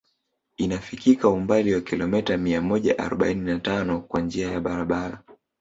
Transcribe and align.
Inafikika 0.57 1.29
umbali 1.29 1.73
wa 1.73 1.81
kilomita 1.81 2.37
mia 2.37 2.61
moja 2.61 2.97
arobaini 2.99 3.41
na 3.41 3.59
tano 3.59 3.99
kwa 4.01 4.21
njia 4.21 4.51
ya 4.51 4.59
barabara 4.59 5.21